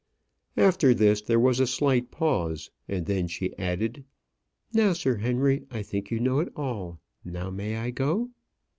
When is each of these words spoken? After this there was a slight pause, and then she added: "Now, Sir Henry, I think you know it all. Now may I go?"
After 0.57 0.95
this 0.95 1.21
there 1.21 1.39
was 1.39 1.59
a 1.59 1.67
slight 1.67 2.09
pause, 2.09 2.71
and 2.87 3.05
then 3.05 3.27
she 3.27 3.55
added: 3.59 4.03
"Now, 4.73 4.93
Sir 4.93 5.17
Henry, 5.17 5.67
I 5.69 5.83
think 5.83 6.09
you 6.09 6.19
know 6.19 6.39
it 6.39 6.51
all. 6.55 6.99
Now 7.23 7.51
may 7.51 7.77
I 7.77 7.91
go?" 7.91 8.31